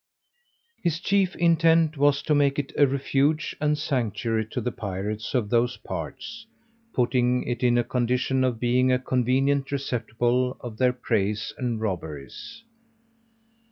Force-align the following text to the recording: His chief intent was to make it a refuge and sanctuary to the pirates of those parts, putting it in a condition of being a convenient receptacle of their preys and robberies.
His 0.81 0.99
chief 0.99 1.35
intent 1.35 1.95
was 1.95 2.23
to 2.23 2.33
make 2.33 2.57
it 2.57 2.73
a 2.75 2.87
refuge 2.87 3.55
and 3.61 3.77
sanctuary 3.77 4.47
to 4.47 4.59
the 4.59 4.71
pirates 4.71 5.35
of 5.35 5.51
those 5.51 5.77
parts, 5.77 6.47
putting 6.91 7.43
it 7.43 7.61
in 7.61 7.77
a 7.77 7.83
condition 7.83 8.43
of 8.43 8.59
being 8.59 8.91
a 8.91 8.97
convenient 8.97 9.71
receptacle 9.71 10.57
of 10.59 10.79
their 10.79 10.93
preys 10.93 11.53
and 11.59 11.79
robberies. 11.79 12.63